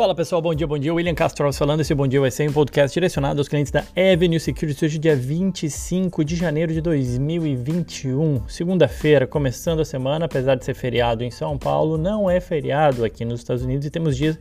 Fala 0.00 0.14
pessoal, 0.14 0.40
bom 0.40 0.54
dia, 0.54 0.66
bom 0.66 0.78
dia. 0.78 0.94
William 0.94 1.14
Castro 1.14 1.52
falando. 1.52 1.80
Esse 1.80 1.94
bom 1.94 2.06
dia 2.06 2.18
vai 2.18 2.30
ser 2.30 2.48
um 2.48 2.52
podcast 2.54 2.94
direcionado 2.94 3.38
aos 3.38 3.48
clientes 3.48 3.70
da 3.70 3.84
Avenue 3.94 4.40
Security 4.40 4.86
hoje, 4.86 4.98
dia 4.98 5.14
25 5.14 6.24
de 6.24 6.36
janeiro 6.36 6.72
de 6.72 6.80
2021, 6.80 8.48
segunda-feira, 8.48 9.26
começando 9.26 9.80
a 9.80 9.84
semana. 9.84 10.24
Apesar 10.24 10.54
de 10.54 10.64
ser 10.64 10.72
feriado 10.72 11.22
em 11.22 11.30
São 11.30 11.58
Paulo, 11.58 11.98
não 11.98 12.30
é 12.30 12.40
feriado 12.40 13.04
aqui 13.04 13.26
nos 13.26 13.40
Estados 13.40 13.62
Unidos 13.62 13.86
e 13.86 13.90
temos 13.90 14.16
dias 14.16 14.38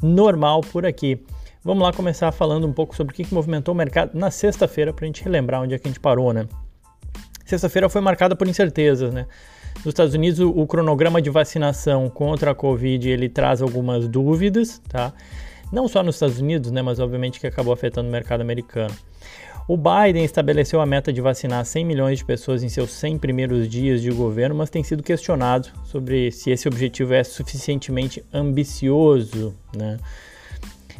normal 0.00 0.60
por 0.60 0.86
aqui. 0.86 1.20
Vamos 1.64 1.82
lá 1.82 1.92
começar 1.92 2.30
falando 2.30 2.64
um 2.64 2.72
pouco 2.72 2.94
sobre 2.94 3.12
o 3.12 3.16
que, 3.16 3.24
que 3.24 3.34
movimentou 3.34 3.74
o 3.74 3.76
mercado 3.76 4.12
na 4.14 4.30
sexta-feira 4.30 4.92
para 4.92 5.06
a 5.06 5.08
gente 5.08 5.24
relembrar 5.24 5.60
onde 5.60 5.74
é 5.74 5.78
que 5.80 5.88
a 5.88 5.90
gente 5.90 5.98
parou, 5.98 6.32
né? 6.32 6.46
Sexta-feira 7.44 7.88
foi 7.88 8.00
marcada 8.00 8.36
por 8.36 8.46
incertezas, 8.46 9.12
né? 9.12 9.26
Nos 9.76 9.86
Estados 9.86 10.14
Unidos, 10.14 10.40
o, 10.40 10.66
cronograma 10.66 11.22
de 11.22 11.30
vacinação 11.30 12.10
contra 12.10 12.50
a 12.50 12.54
Covid 12.54 13.08
ele 13.08 13.28
traz 13.28 13.62
algumas 13.62 14.06
dúvidas, 14.06 14.80
tá? 14.88 15.12
Não 15.72 15.88
só 15.88 16.02
nos 16.02 16.16
Estados 16.16 16.38
Unidos, 16.38 16.70
né, 16.70 16.82
mas 16.82 16.98
obviamente 16.98 17.40
que 17.40 17.46
acabou 17.46 17.72
afetando 17.72 18.08
o 18.08 18.12
mercado 18.12 18.42
americano. 18.42 18.94
O 19.68 19.76
Biden 19.76 20.24
estabeleceu 20.24 20.80
a 20.80 20.86
meta 20.86 21.12
de 21.12 21.20
vacinar 21.20 21.64
100 21.64 21.84
milhões 21.84 22.18
de 22.18 22.24
pessoas 22.24 22.62
em 22.62 22.68
seus 22.68 22.90
100 22.90 23.18
primeiros 23.18 23.68
dias 23.68 24.02
de 24.02 24.10
governo, 24.10 24.56
mas 24.56 24.68
tem 24.68 24.82
sido 24.82 25.02
questionado 25.02 25.68
sobre 25.84 26.32
se 26.32 26.50
esse 26.50 26.66
objetivo 26.66 27.14
é 27.14 27.22
suficientemente 27.22 28.24
ambicioso, 28.32 29.54
né? 29.74 29.98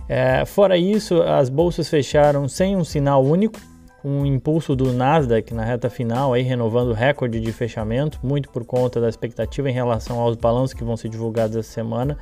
É, 0.09 0.45
fora 0.45 0.77
isso, 0.77 1.23
as 1.23 1.48
bolsas 1.48 1.89
fecharam 1.89 2.48
sem 2.48 2.77
um 2.77 2.84
sinal 2.84 3.25
único, 3.25 3.61
o 4.03 4.25
impulso 4.25 4.75
do 4.75 4.93
Nasdaq 4.93 5.53
na 5.53 5.65
reta 5.65 5.91
final, 5.91 6.33
aí 6.33 6.43
renovando 6.43 6.89
o 6.89 6.95
recorde 6.95 7.41
de 7.41 7.53
fechamento, 7.53 8.19
muito 8.23 8.49
por 8.51 8.65
conta 8.65 9.01
da 9.01 9.09
expectativa 9.09 9.69
em 9.69 9.73
relação 9.73 10.19
aos 10.19 10.37
balanços 10.37 10.75
que 10.75 10.84
vão 10.84 10.97
ser 10.97 11.09
divulgados 11.09 11.57
essa 11.57 11.70
semana. 11.70 12.17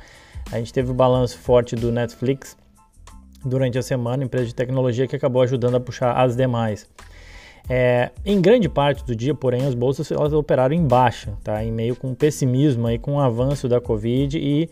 A 0.51 0.57
gente 0.57 0.73
teve 0.73 0.91
o 0.91 0.93
balanço 0.93 1.37
forte 1.37 1.75
do 1.75 1.91
Netflix 1.91 2.57
durante 3.45 3.77
a 3.77 3.81
semana, 3.81 4.23
empresa 4.23 4.47
de 4.47 4.55
tecnologia 4.55 5.07
que 5.07 5.15
acabou 5.15 5.41
ajudando 5.41 5.75
a 5.75 5.79
puxar 5.79 6.13
as 6.13 6.35
demais. 6.35 6.87
É, 7.69 8.09
em 8.25 8.41
grande 8.41 8.67
parte 8.67 9.05
do 9.05 9.15
dia, 9.15 9.35
porém, 9.35 9.65
as 9.65 9.75
bolsas 9.75 10.11
elas 10.11 10.33
operaram 10.33 10.73
em 10.73 10.85
baixa, 10.85 11.37
tá? 11.43 11.63
em 11.63 11.71
meio 11.71 11.95
com 11.95 12.15
pessimismo, 12.15 12.87
aí, 12.87 12.97
com 12.97 13.13
o 13.13 13.19
avanço 13.19 13.69
da 13.69 13.79
Covid 13.79 14.37
e 14.39 14.67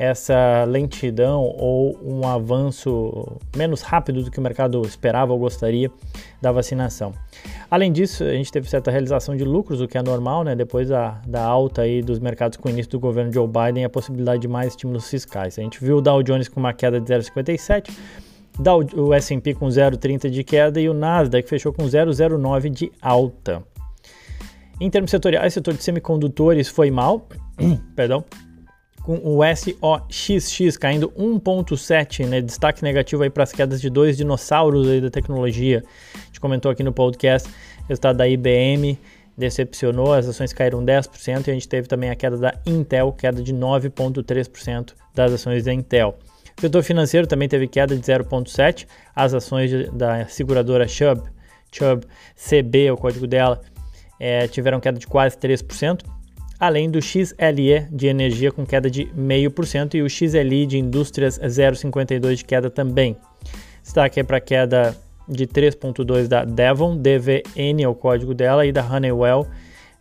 essa 0.00 0.64
lentidão 0.64 1.42
ou 1.58 1.94
um 2.02 2.26
avanço 2.26 3.38
menos 3.54 3.82
rápido 3.82 4.22
do 4.22 4.30
que 4.30 4.38
o 4.38 4.42
mercado 4.42 4.80
esperava 4.80 5.34
ou 5.34 5.38
gostaria 5.38 5.90
da 6.40 6.50
vacinação. 6.50 7.12
Além 7.70 7.92
disso, 7.92 8.24
a 8.24 8.32
gente 8.32 8.50
teve 8.50 8.66
certa 8.66 8.90
realização 8.90 9.36
de 9.36 9.44
lucros, 9.44 9.82
o 9.82 9.86
que 9.86 9.98
é 9.98 10.02
normal, 10.02 10.42
né? 10.42 10.56
depois 10.56 10.88
da, 10.88 11.20
da 11.26 11.44
alta 11.44 11.82
aí 11.82 12.00
dos 12.00 12.18
mercados 12.18 12.56
com 12.56 12.70
o 12.70 12.72
início 12.72 12.92
do 12.92 12.98
governo 12.98 13.30
Joe 13.30 13.46
Biden 13.46 13.82
e 13.82 13.84
a 13.84 13.90
possibilidade 13.90 14.40
de 14.40 14.48
mais 14.48 14.68
estímulos 14.68 15.06
fiscais. 15.06 15.58
A 15.58 15.62
gente 15.62 15.78
viu 15.84 15.98
o 15.98 16.00
Dow 16.00 16.22
Jones 16.22 16.48
com 16.48 16.58
uma 16.58 16.72
queda 16.72 16.98
de 16.98 17.12
0,57%, 17.12 17.90
o 18.96 19.12
S&P 19.12 19.52
com 19.52 19.66
0,30 19.66 20.30
de 20.30 20.42
queda 20.42 20.80
e 20.80 20.88
o 20.88 20.94
Nasdaq 20.94 21.46
fechou 21.46 21.74
com 21.74 21.84
0,09 21.84 22.70
de 22.70 22.90
alta. 23.02 23.62
Em 24.80 24.88
termos 24.88 25.10
setoriais, 25.10 25.52
o 25.52 25.54
setor 25.56 25.74
de 25.74 25.84
semicondutores 25.84 26.68
foi 26.68 26.90
mal, 26.90 27.28
perdão, 27.94 28.24
com 29.02 29.16
o 29.16 29.40
SOXX 29.42 30.76
caindo 30.76 31.10
1,7, 31.10 32.26
né? 32.26 32.40
Destaque 32.40 32.82
negativo 32.82 33.22
aí 33.22 33.30
para 33.30 33.42
as 33.42 33.52
quedas 33.52 33.80
de 33.80 33.88
dois 33.90 34.16
dinossauros 34.16 34.88
aí 34.88 35.00
da 35.00 35.10
tecnologia. 35.10 35.82
A 36.14 36.26
gente 36.26 36.40
comentou 36.40 36.70
aqui 36.70 36.82
no 36.82 36.92
podcast, 36.92 37.48
resultado 37.88 38.16
da 38.16 38.28
IBM 38.28 38.98
decepcionou, 39.40 40.12
as 40.12 40.28
ações 40.28 40.52
caíram 40.52 40.84
10% 40.84 41.48
e 41.48 41.50
a 41.50 41.54
gente 41.54 41.68
teve 41.68 41.88
também 41.88 42.10
a 42.10 42.14
queda 42.14 42.36
da 42.36 42.54
Intel, 42.66 43.12
queda 43.12 43.42
de 43.42 43.52
9,3% 43.52 44.92
das 45.14 45.32
ações 45.32 45.64
da 45.64 45.72
Intel. 45.72 46.16
O 46.56 46.60
setor 46.60 46.82
financeiro 46.82 47.26
também 47.26 47.48
teve 47.48 47.66
queda 47.66 47.96
de 47.96 48.02
0,7%, 48.02 48.86
as 49.16 49.32
ações 49.34 49.90
da 49.92 50.26
seguradora 50.26 50.86
Chubb, 50.86 51.22
Chubb 51.72 52.06
CB, 52.36 52.86
é 52.86 52.92
o 52.92 52.96
código 52.96 53.26
dela, 53.26 53.60
é, 54.20 54.46
tiveram 54.46 54.78
queda 54.78 54.98
de 54.98 55.06
quase 55.06 55.36
3% 55.38 56.02
além 56.60 56.90
do 56.90 57.00
XLE 57.00 57.88
de 57.90 58.06
energia 58.06 58.52
com 58.52 58.66
queda 58.66 58.90
de 58.90 59.06
0,5% 59.06 59.94
e 59.94 60.02
o 60.02 60.10
XLI 60.10 60.66
de 60.66 60.78
indústrias 60.78 61.38
0,52% 61.38 62.34
de 62.36 62.44
queda 62.44 62.68
também. 62.68 63.16
Destaque 63.82 64.22
para 64.22 64.36
a 64.36 64.40
queda 64.40 64.94
de 65.26 65.46
3,2% 65.46 66.28
da 66.28 66.44
Devon, 66.44 66.98
DVN 66.98 67.82
é 67.82 67.88
o 67.88 67.94
código 67.94 68.34
dela, 68.34 68.66
e 68.66 68.72
da 68.72 68.86
Honeywell, 68.86 69.46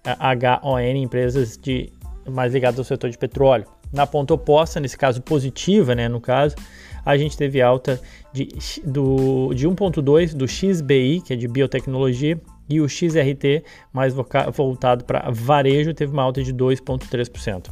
HON, 0.06 0.80
empresas 0.80 1.58
de, 1.58 1.92
mais 2.30 2.54
ligadas 2.54 2.80
ao 2.80 2.86
setor 2.86 3.10
de 3.10 3.18
petróleo. 3.18 3.66
Na 3.94 4.06
ponta 4.06 4.34
oposta, 4.34 4.80
nesse 4.80 4.98
caso 4.98 5.22
positiva, 5.22 5.96
né, 5.96 6.10
no 6.10 6.20
caso, 6.20 6.56
a 7.06 7.18
gente 7.18 7.38
teve 7.38 7.62
alta 7.62 8.02
de, 8.34 8.46
de 8.46 9.68
1,2% 9.68 10.34
do 10.36 10.48
XBI, 10.48 11.22
que 11.26 11.34
é 11.34 11.36
de 11.36 11.48
biotecnologia, 11.48 12.40
e 12.70 12.80
o 12.80 12.88
XRT, 12.88 13.64
mais 13.92 14.14
voltado 14.14 15.04
para 15.04 15.32
varejo, 15.32 15.94
teve 15.94 16.14
uma 16.14 16.24
alta 16.24 16.44
de 16.44 16.54
2,3%. 16.54 17.70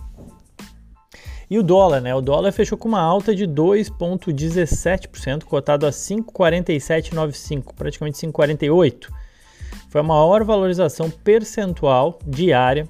E 1.49 1.57
o 1.57 1.63
dólar, 1.63 2.01
né? 2.01 2.13
O 2.13 2.19
dólar 2.19 2.51
fechou 2.51 2.77
com 2.77 2.89
uma 2.89 2.99
alta 2.99 3.33
de 3.33 3.47
2,17%, 3.47 5.45
cotado 5.45 5.85
a 5.85 5.91
5,4795, 5.91 7.73
praticamente 7.73 8.17
5,48. 8.17 9.09
Foi 9.89 10.01
a 10.01 10.03
maior 10.03 10.43
valorização 10.43 11.09
percentual 11.09 12.19
diária 12.25 12.85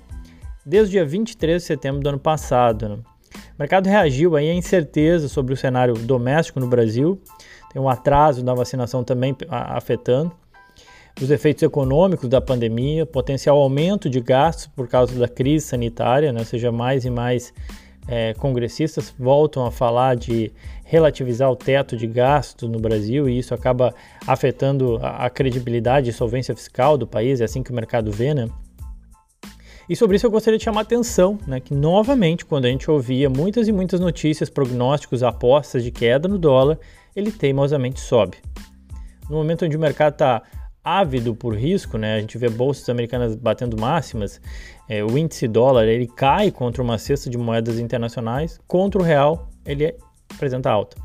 desde 0.66 0.90
o 0.90 0.92
dia 1.00 1.06
23 1.06 1.62
de 1.62 1.68
setembro 1.68 2.02
do 2.02 2.10
ano 2.10 2.18
passado. 2.18 2.90
Né? 2.90 2.96
O 2.96 3.60
mercado 3.60 3.86
reagiu 3.88 4.36
aí 4.36 4.50
à 4.50 4.54
incerteza 4.54 5.28
sobre 5.28 5.54
o 5.54 5.58
cenário 5.58 5.94
doméstico 5.94 6.60
no 6.60 6.68
Brasil, 6.68 7.22
tem 7.72 7.80
um 7.80 7.88
atraso 7.88 8.44
da 8.44 8.56
vacinação 8.56 9.04
também 9.04 9.38
afetando 9.50 10.32
os 11.22 11.32
efeitos 11.32 11.64
econômicos 11.64 12.30
da 12.30 12.40
pandemia, 12.40 13.06
potencial 13.06 13.58
aumento 13.58 14.10
de 14.10 14.20
gastos 14.20 14.68
por 14.68 14.88
causa 14.88 15.18
da 15.18 15.28
crise 15.28 15.68
sanitária, 15.68 16.32
né? 16.32 16.40
ou 16.40 16.46
seja, 16.46 16.72
mais 16.72 17.06
e 17.06 17.10
mais 17.10 17.54
é, 18.08 18.34
congressistas 18.36 19.14
voltam 19.18 19.66
a 19.66 19.72
falar 19.72 20.16
de 20.16 20.52
relativizar 20.86 21.52
o 21.52 21.56
teto 21.56 21.98
de 21.98 22.08
gastos 22.08 22.70
no 22.70 22.80
Brasil 22.80 23.28
e 23.28 23.38
isso 23.38 23.54
acaba 23.54 23.94
afetando 24.26 24.98
a, 25.02 25.26
a 25.26 25.30
credibilidade 25.30 26.10
e 26.10 26.14
solvência 26.14 26.56
fiscal 26.56 26.98
do 26.98 27.06
país, 27.06 27.42
é 27.42 27.44
assim 27.44 27.62
que 27.62 27.72
o 27.72 27.76
mercado 27.76 28.12
vê, 28.12 28.34
né? 28.34 28.48
E 29.90 29.96
sobre 29.96 30.18
isso 30.18 30.26
eu 30.26 30.32
gostaria 30.32 30.58
de 30.58 30.66
chamar 30.66 30.82
a 30.82 30.84
atenção, 30.84 31.40
né, 31.48 31.62
que 31.62 31.74
novamente, 31.74 32.44
quando 32.44 32.66
a 32.66 32.68
gente 32.68 32.92
ouvia 32.92 33.30
muitas 33.30 33.70
e 33.70 33.72
muitas 33.72 34.02
notícias, 34.02 34.50
prognósticos, 34.50 35.24
apostas 35.24 35.82
de 35.82 35.92
queda 35.92 36.28
no 36.28 36.38
dólar, 36.38 36.78
ele 37.16 37.32
teimosamente 37.32 38.02
sobe. 38.02 38.38
No 39.30 39.38
momento 39.38 39.64
onde 39.64 39.78
o 39.78 39.80
mercado 39.80 40.14
está 40.14 40.44
ávido 40.88 41.36
por 41.36 41.54
risco, 41.54 41.98
né? 41.98 42.16
A 42.16 42.20
gente 42.22 42.38
vê 42.38 42.48
bolsas 42.48 42.88
americanas 42.88 43.36
batendo 43.36 43.78
máximas, 43.78 44.40
é, 44.88 45.04
o 45.04 45.18
índice 45.18 45.46
dólar 45.46 45.86
ele 45.86 46.08
cai 46.08 46.50
contra 46.50 46.82
uma 46.82 46.98
cesta 46.98 47.30
de 47.30 47.38
moedas 47.38 47.78
internacionais, 47.78 48.58
contra 48.66 49.02
o 49.02 49.04
real 49.04 49.50
ele 49.66 49.94
apresenta 50.34 50.70
alta. 50.70 50.96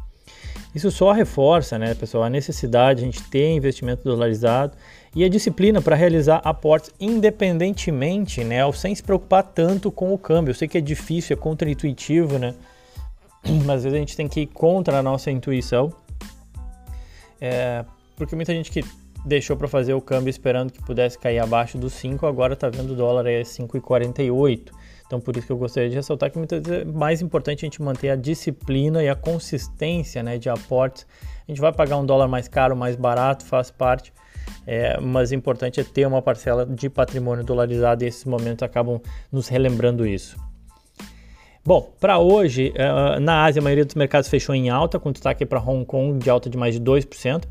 Isso 0.72 0.88
só 0.90 1.10
reforça, 1.10 1.78
né, 1.78 1.94
pessoal, 1.94 2.22
a 2.22 2.30
necessidade 2.30 3.00
de 3.00 3.04
a 3.04 3.10
gente 3.10 3.22
ter 3.24 3.50
investimento 3.50 4.04
dolarizado 4.04 4.72
e 5.14 5.24
a 5.24 5.28
disciplina 5.28 5.82
para 5.82 5.96
realizar 5.96 6.40
aportes 6.44 6.92
independentemente, 7.00 8.44
né, 8.44 8.60
sem 8.72 8.94
se 8.94 9.02
preocupar 9.02 9.42
tanto 9.42 9.90
com 9.90 10.14
o 10.14 10.18
câmbio. 10.18 10.50
Eu 10.50 10.54
sei 10.54 10.68
que 10.68 10.78
é 10.78 10.80
difícil, 10.80 11.34
é 11.34 11.36
contraintuitivo, 11.36 12.38
né, 12.38 12.54
mas 13.66 13.78
às 13.78 13.84
vezes 13.84 13.96
a 13.96 13.98
gente 14.00 14.16
tem 14.16 14.28
que 14.28 14.42
ir 14.42 14.46
contra 14.46 15.00
a 15.00 15.02
nossa 15.02 15.28
intuição, 15.28 15.92
é, 17.40 17.84
porque 18.16 18.36
muita 18.36 18.52
gente 18.52 18.70
que 18.70 18.84
deixou 19.24 19.56
para 19.56 19.68
fazer 19.68 19.94
o 19.94 20.00
câmbio 20.00 20.30
esperando 20.30 20.72
que 20.72 20.82
pudesse 20.82 21.18
cair 21.18 21.38
abaixo 21.38 21.78
dos 21.78 21.92
5, 21.94 22.26
agora 22.26 22.54
está 22.54 22.68
vendo 22.68 22.92
o 22.92 22.96
dólar 22.96 23.26
é 23.26 23.42
5,48. 23.42 24.70
Então 25.06 25.20
por 25.20 25.36
isso 25.36 25.46
que 25.46 25.52
eu 25.52 25.58
gostaria 25.58 25.90
de 25.90 25.96
ressaltar 25.96 26.30
que 26.30 26.38
muitas 26.38 26.62
vezes 26.62 26.82
é 26.82 26.84
mais 26.84 27.20
importante 27.20 27.64
a 27.64 27.66
gente 27.66 27.82
manter 27.82 28.10
a 28.10 28.16
disciplina 28.16 29.02
e 29.02 29.08
a 29.08 29.14
consistência 29.14 30.22
né, 30.22 30.38
de 30.38 30.48
aportes. 30.48 31.06
A 31.46 31.50
gente 31.50 31.60
vai 31.60 31.72
pagar 31.72 31.98
um 31.98 32.06
dólar 32.06 32.28
mais 32.28 32.48
caro, 32.48 32.74
mais 32.74 32.96
barato, 32.96 33.44
faz 33.44 33.70
parte, 33.70 34.12
é, 34.66 34.98
mas 35.00 35.30
importante 35.30 35.80
é 35.80 35.84
ter 35.84 36.06
uma 36.06 36.22
parcela 36.22 36.64
de 36.64 36.88
patrimônio 36.88 37.44
dolarizado 37.44 38.04
e 38.04 38.06
esses 38.06 38.24
momentos 38.24 38.62
acabam 38.62 39.00
nos 39.30 39.48
relembrando 39.48 40.06
isso. 40.06 40.36
Bom, 41.64 41.92
para 42.00 42.18
hoje, 42.18 42.72
é, 42.74 43.20
na 43.20 43.44
Ásia, 43.44 43.60
a 43.60 43.62
maioria 43.62 43.84
dos 43.84 43.94
mercados 43.94 44.28
fechou 44.28 44.52
em 44.54 44.68
alta, 44.68 44.98
com 44.98 45.12
destaque 45.12 45.46
para 45.46 45.60
Hong 45.60 45.84
Kong 45.84 46.18
de 46.18 46.28
alta 46.28 46.50
de 46.50 46.56
mais 46.56 46.74
de 46.74 46.80
2%. 46.80 47.44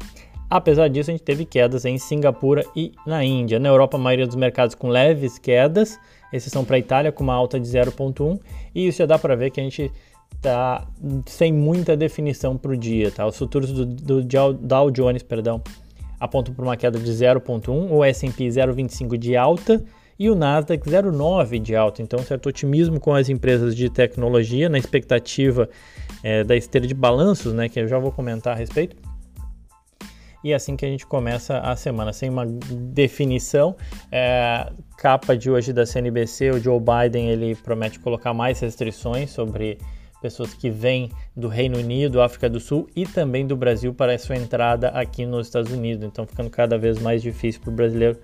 Apesar 0.51 0.89
disso, 0.89 1.09
a 1.09 1.13
gente 1.13 1.23
teve 1.23 1.45
quedas 1.45 1.85
em 1.85 1.97
Singapura 1.97 2.65
e 2.75 2.91
na 3.07 3.23
Índia. 3.23 3.57
Na 3.57 3.69
Europa, 3.69 3.95
a 3.95 3.99
maioria 3.99 4.27
dos 4.27 4.35
mercados 4.35 4.75
com 4.75 4.89
leves 4.89 5.37
quedas, 5.37 5.97
exceção 6.33 6.65
para 6.65 6.75
a 6.75 6.79
Itália 6.79 7.09
com 7.09 7.23
uma 7.23 7.33
alta 7.33 7.57
de 7.57 7.65
0,1 7.65 8.37
e 8.75 8.85
isso 8.85 8.97
já 8.97 9.05
dá 9.05 9.17
para 9.17 9.33
ver 9.33 9.49
que 9.51 9.61
a 9.61 9.63
gente 9.63 9.89
está 10.35 10.85
sem 11.25 11.53
muita 11.53 11.95
definição 11.95 12.57
para 12.57 12.71
o 12.71 12.75
dia. 12.75 13.09
Tá? 13.11 13.25
Os 13.25 13.37
futuros 13.37 13.71
do, 13.71 13.85
do 13.85 14.21
Dow 14.21 14.91
Jones 14.91 15.23
perdão, 15.23 15.61
apontam 16.19 16.53
para 16.53 16.65
uma 16.65 16.75
queda 16.75 16.99
de 16.99 17.09
0,1, 17.09 17.89
o 17.89 18.03
S&P 18.03 18.47
0,25 18.49 19.17
de 19.17 19.37
alta 19.37 19.81
e 20.19 20.29
o 20.29 20.35
Nasdaq 20.35 20.85
0,9 20.85 21.59
de 21.59 21.77
alta. 21.77 22.01
Então, 22.01 22.19
certo 22.19 22.49
otimismo 22.49 22.99
com 22.99 23.13
as 23.13 23.29
empresas 23.29 23.73
de 23.73 23.89
tecnologia 23.89 24.67
na 24.67 24.77
expectativa 24.77 25.69
é, 26.21 26.43
da 26.43 26.57
esteira 26.57 26.85
de 26.85 26.93
balanços, 26.93 27.53
né, 27.53 27.69
que 27.69 27.79
eu 27.79 27.87
já 27.87 27.97
vou 27.97 28.11
comentar 28.11 28.51
a 28.51 28.57
respeito. 28.57 29.10
E 30.43 30.51
é 30.51 30.55
assim 30.55 30.75
que 30.75 30.85
a 30.85 30.89
gente 30.89 31.05
começa 31.05 31.59
a 31.59 31.75
semana, 31.75 32.11
sem 32.13 32.29
uma 32.29 32.45
definição. 32.45 33.75
É, 34.11 34.71
capa 34.97 35.37
de 35.37 35.51
hoje 35.51 35.71
da 35.71 35.85
CNBC, 35.85 36.51
o 36.51 36.59
Joe 36.59 36.79
Biden 36.79 37.29
ele 37.29 37.55
promete 37.55 37.99
colocar 37.99 38.33
mais 38.33 38.59
restrições 38.59 39.29
sobre 39.29 39.77
pessoas 40.21 40.53
que 40.53 40.69
vêm 40.69 41.11
do 41.35 41.47
Reino 41.47 41.79
Unido, 41.79 42.21
África 42.21 42.47
do 42.47 42.59
Sul 42.59 42.87
e 42.95 43.05
também 43.05 43.45
do 43.45 43.55
Brasil 43.55 43.93
para 43.93 44.13
a 44.13 44.19
sua 44.19 44.35
entrada 44.35 44.89
aqui 44.89 45.25
nos 45.25 45.47
Estados 45.47 45.71
Unidos. 45.71 46.05
Então, 46.05 46.27
ficando 46.27 46.49
cada 46.49 46.77
vez 46.77 46.99
mais 46.99 47.21
difícil 47.21 47.59
para 47.61 47.71
o 47.71 47.73
brasileiro 47.73 48.17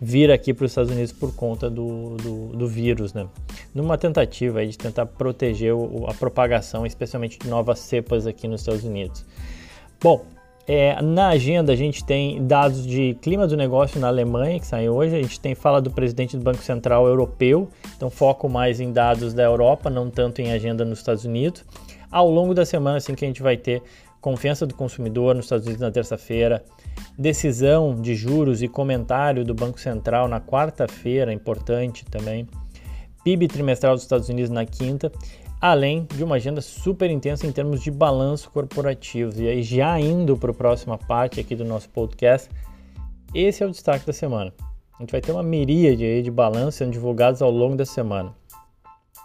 vir 0.00 0.32
aqui 0.32 0.52
para 0.52 0.64
os 0.64 0.72
Estados 0.72 0.90
Unidos 0.90 1.12
por 1.12 1.32
conta 1.36 1.70
do, 1.70 2.16
do, 2.16 2.48
do, 2.56 2.66
vírus, 2.66 3.14
né? 3.14 3.28
Numa 3.72 3.96
tentativa 3.96 4.66
de 4.66 4.76
tentar 4.76 5.06
proteger 5.06 5.74
o, 5.74 6.06
a 6.08 6.14
propagação, 6.14 6.84
especialmente 6.84 7.38
de 7.38 7.46
novas 7.48 7.78
cepas 7.78 8.26
aqui 8.26 8.48
nos 8.48 8.62
Estados 8.62 8.82
Unidos. 8.82 9.24
Bom, 10.00 10.24
é, 10.66 11.00
na 11.02 11.28
agenda 11.28 11.72
a 11.72 11.76
gente 11.76 12.04
tem 12.04 12.46
dados 12.46 12.86
de 12.86 13.14
clima 13.20 13.46
do 13.46 13.56
negócio 13.56 14.00
na 14.00 14.08
Alemanha 14.08 14.60
que 14.60 14.66
saem 14.66 14.88
hoje. 14.88 15.16
A 15.16 15.22
gente 15.22 15.40
tem 15.40 15.54
fala 15.54 15.80
do 15.80 15.90
presidente 15.90 16.36
do 16.36 16.42
Banco 16.42 16.62
Central 16.62 17.06
Europeu, 17.06 17.68
então 17.96 18.08
foco 18.08 18.48
mais 18.48 18.80
em 18.80 18.92
dados 18.92 19.34
da 19.34 19.42
Europa, 19.42 19.90
não 19.90 20.08
tanto 20.08 20.40
em 20.40 20.52
agenda 20.52 20.84
nos 20.84 20.98
Estados 20.98 21.24
Unidos. 21.24 21.64
Ao 22.10 22.30
longo 22.30 22.54
da 22.54 22.64
semana, 22.64 22.98
assim 22.98 23.14
que 23.14 23.24
a 23.24 23.28
gente 23.28 23.42
vai 23.42 23.56
ter 23.56 23.82
confiança 24.20 24.64
do 24.64 24.74
consumidor 24.74 25.34
nos 25.34 25.46
Estados 25.46 25.66
Unidos 25.66 25.82
na 25.82 25.90
terça-feira, 25.90 26.62
decisão 27.18 28.00
de 28.00 28.14
juros 28.14 28.62
e 28.62 28.68
comentário 28.68 29.44
do 29.44 29.52
Banco 29.52 29.80
Central 29.80 30.28
na 30.28 30.40
quarta-feira, 30.40 31.32
importante 31.32 32.04
também. 32.04 32.46
PIB 33.24 33.48
trimestral 33.48 33.94
dos 33.94 34.02
Estados 34.02 34.28
Unidos 34.28 34.50
na 34.50 34.64
quinta 34.64 35.10
além 35.62 36.08
de 36.12 36.24
uma 36.24 36.34
agenda 36.34 36.60
super 36.60 37.08
intensa 37.08 37.46
em 37.46 37.52
termos 37.52 37.80
de 37.80 37.88
balanço 37.88 38.50
corporativo. 38.50 39.40
E 39.40 39.48
aí, 39.48 39.62
já 39.62 39.98
indo 40.00 40.36
para 40.36 40.50
a 40.50 40.54
próxima 40.54 40.98
parte 40.98 41.38
aqui 41.38 41.54
do 41.54 41.64
nosso 41.64 41.88
podcast, 41.90 42.50
esse 43.32 43.62
é 43.62 43.66
o 43.66 43.70
destaque 43.70 44.04
da 44.04 44.12
semana. 44.12 44.52
A 44.98 45.02
gente 45.02 45.12
vai 45.12 45.20
ter 45.20 45.30
uma 45.30 45.42
miríade 45.42 46.20
de 46.20 46.30
balanços 46.32 46.74
sendo 46.74 46.90
divulgados 46.90 47.40
ao 47.40 47.50
longo 47.50 47.76
da 47.76 47.86
semana. 47.86 48.34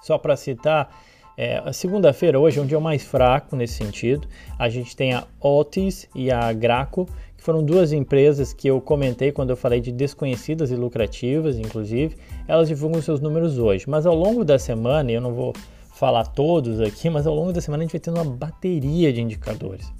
Só 0.03 0.19
para 0.19 0.35
citar, 0.37 0.95
é, 1.35 1.57
a 1.57 1.73
segunda-feira 1.73 2.39
hoje 2.39 2.59
é 2.59 2.61
um 2.61 2.67
dia 2.67 2.79
mais 2.79 3.03
fraco 3.03 3.55
nesse 3.55 3.73
sentido. 3.73 4.27
A 4.59 4.69
gente 4.69 4.95
tem 4.95 5.13
a 5.13 5.25
Otis 5.41 6.07
e 6.13 6.29
a 6.29 6.53
Graco, 6.53 7.07
que 7.35 7.43
foram 7.43 7.63
duas 7.63 7.91
empresas 7.91 8.53
que 8.53 8.67
eu 8.67 8.79
comentei 8.79 9.31
quando 9.31 9.49
eu 9.49 9.57
falei 9.57 9.81
de 9.81 9.91
desconhecidas 9.91 10.69
e 10.69 10.75
lucrativas, 10.75 11.57
inclusive. 11.57 12.15
Elas 12.47 12.67
divulgam 12.67 13.01
seus 13.01 13.19
números 13.19 13.57
hoje. 13.57 13.85
Mas 13.89 14.05
ao 14.05 14.15
longo 14.15 14.45
da 14.45 14.59
semana, 14.59 15.11
eu 15.11 15.19
não 15.19 15.33
vou 15.33 15.51
falar 15.97 16.25
todos 16.25 16.79
aqui, 16.79 17.09
mas 17.09 17.25
ao 17.25 17.33
longo 17.33 17.51
da 17.51 17.59
semana 17.59 17.83
a 17.83 17.85
gente 17.85 17.93
vai 17.93 17.99
tendo 17.99 18.21
uma 18.21 18.25
bateria 18.25 19.11
de 19.11 19.21
indicadores. 19.21 19.91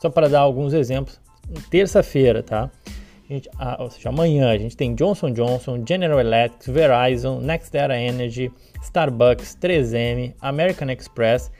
Só 0.00 0.10
para 0.10 0.28
dar 0.28 0.40
alguns 0.40 0.72
exemplos, 0.74 1.20
terça-feira, 1.70 2.42
tá? 2.42 2.70
Gente, 3.28 3.48
ou 3.78 3.90
seja, 3.90 4.08
amanhã 4.08 4.50
a 4.50 4.58
gente 4.58 4.76
tem 4.76 4.94
Johnson 4.94 5.32
Johnson, 5.32 5.82
General 5.86 6.20
Electric, 6.20 6.70
Verizon, 6.70 7.40
NextEra 7.40 7.98
Energy, 7.98 8.52
Starbucks, 8.82 9.56
3M, 9.60 10.34
American 10.40 10.90
Express 10.90 11.50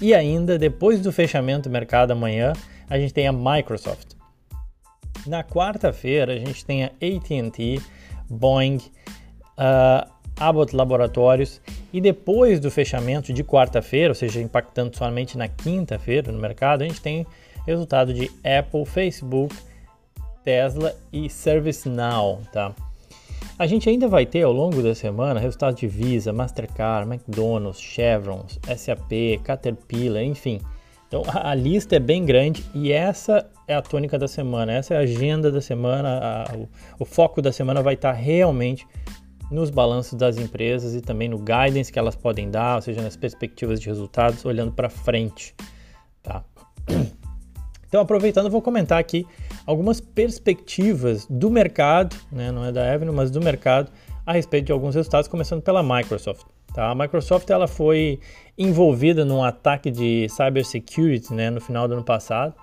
e 0.00 0.14
ainda 0.14 0.58
depois 0.58 1.00
do 1.00 1.12
fechamento 1.12 1.68
do 1.68 1.72
mercado 1.72 2.12
amanhã 2.12 2.52
a 2.88 2.98
gente 2.98 3.12
tem 3.12 3.26
a 3.26 3.32
Microsoft. 3.32 4.14
Na 5.26 5.44
quarta-feira 5.44 6.32
a 6.32 6.38
gente 6.38 6.64
tem 6.64 6.84
a 6.84 6.86
AT&T, 6.86 7.80
Boeing, 8.30 8.78
uh, 9.58 10.10
Abbott 10.40 10.74
Laboratórios 10.74 11.60
e 11.92 12.00
depois 12.00 12.58
do 12.58 12.70
fechamento 12.70 13.32
de 13.32 13.44
quarta-feira, 13.44 14.10
ou 14.10 14.14
seja, 14.14 14.40
impactando 14.40 14.96
somente 14.96 15.36
na 15.36 15.46
quinta-feira 15.46 16.32
no 16.32 16.38
mercado, 16.38 16.82
a 16.82 16.88
gente 16.88 17.00
tem 17.00 17.26
resultado 17.66 18.12
de 18.12 18.30
Apple, 18.42 18.84
Facebook, 18.86 19.54
Tesla 20.42 20.96
e 21.12 21.28
ServiceNow, 21.28 22.40
tá? 22.52 22.74
A 23.58 23.66
gente 23.66 23.90
ainda 23.90 24.08
vai 24.08 24.24
ter 24.24 24.42
ao 24.42 24.52
longo 24.52 24.82
da 24.82 24.94
semana 24.94 25.38
resultados 25.38 25.78
de 25.78 25.86
Visa, 25.86 26.32
Mastercard, 26.32 27.06
McDonald's, 27.06 27.78
Chevron, 27.78 28.46
SAP, 28.74 29.42
Caterpillar, 29.44 30.22
enfim. 30.22 30.60
Então 31.06 31.22
a, 31.26 31.54
lista 31.54 31.96
é 31.96 31.98
bem 31.98 32.24
grande 32.24 32.64
e 32.72 32.90
essa 32.90 33.46
é 33.68 33.74
a 33.74 33.82
tônica 33.82 34.18
da 34.18 34.26
semana, 34.26 34.72
essa 34.72 34.94
é 34.94 34.96
a 34.96 35.00
agenda 35.00 35.50
da 35.50 35.60
semana, 35.60 36.46
a, 36.48 36.56
o, 36.56 36.68
o, 37.00 37.04
foco 37.04 37.42
da 37.42 37.52
semana 37.52 37.82
vai 37.82 37.94
estar 37.94 38.12
realmente 38.12 38.86
nos 39.50 39.70
balanços 39.70 40.14
das 40.14 40.38
empresas 40.38 40.94
e 40.94 41.00
também 41.00 41.28
no 41.28 41.38
guidance 41.38 41.92
que 41.92 41.98
elas 41.98 42.14
podem 42.14 42.50
dar, 42.50 42.76
ou 42.76 42.82
seja, 42.82 43.02
nas 43.02 43.16
perspectivas 43.16 43.80
de 43.80 43.88
resultados, 43.88 44.44
olhando 44.44 44.72
para 44.72 44.88
frente. 44.88 45.54
Tá? 46.22 46.44
Então, 47.90 48.02
aproveitando, 48.02 48.48
vou 48.48 48.62
comentar 48.62 49.00
aqui 49.00 49.26
algumas 49.66 50.00
perspectivas 50.00 51.26
do 51.28 51.50
mercado, 51.50 52.14
né, 52.30 52.52
não 52.52 52.64
é 52.64 52.70
da 52.70 52.94
Avenue, 52.94 53.12
mas 53.12 53.32
do 53.32 53.40
mercado, 53.40 53.90
a 54.24 54.32
respeito 54.32 54.66
de 54.66 54.72
alguns 54.72 54.94
resultados, 54.94 55.26
começando 55.26 55.60
pela 55.60 55.82
Microsoft. 55.82 56.46
Tá? 56.72 56.90
A 56.90 56.94
Microsoft 56.94 57.50
ela 57.50 57.66
foi 57.66 58.20
envolvida 58.56 59.24
num 59.24 59.42
ataque 59.42 59.90
de 59.90 60.28
cybersecurity 60.28 61.34
né, 61.34 61.50
no 61.50 61.60
final 61.60 61.88
do 61.88 61.94
ano 61.94 62.04
passado, 62.04 62.54